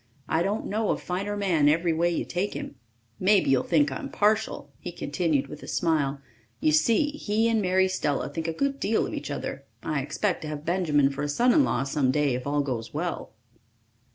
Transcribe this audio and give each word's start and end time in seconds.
I 0.27 0.41
don't 0.41 0.65
know 0.65 0.89
a 0.89 0.97
finer 0.97 1.37
man 1.37 1.69
every 1.69 1.93
way 1.93 2.09
you 2.09 2.25
take 2.25 2.55
him. 2.55 2.73
Maybe 3.19 3.51
you'll 3.51 3.61
think 3.61 3.91
I'm 3.91 4.09
partial," 4.09 4.71
he 4.79 4.91
continued 4.91 5.45
with 5.45 5.61
a 5.61 5.67
smile. 5.67 6.19
"You 6.59 6.71
see, 6.71 7.11
he 7.11 7.47
and 7.47 7.61
Mary 7.61 7.87
Stella 7.87 8.27
think 8.27 8.47
a 8.47 8.51
good 8.51 8.79
deal 8.79 9.05
of 9.05 9.13
each 9.13 9.29
other. 9.29 9.63
I 9.83 10.01
expect 10.01 10.41
to 10.41 10.47
have 10.47 10.65
Benjamin 10.65 11.11
for 11.11 11.21
a 11.21 11.29
son 11.29 11.53
in 11.53 11.63
law 11.63 11.83
some 11.83 12.09
day 12.09 12.33
if 12.33 12.47
all 12.47 12.61
goes 12.61 12.91
well." 12.95 13.33